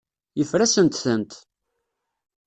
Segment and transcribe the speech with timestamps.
[0.37, 1.31] Yeffer-asent-tent.